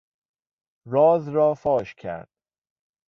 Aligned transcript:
راز 0.85 1.27
را 1.29 1.53
فاش 1.53 1.95
کرد. 1.95 2.29